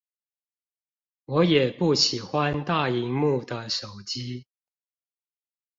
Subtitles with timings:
[1.25, 4.47] 我也不喜歡大螢幕的手機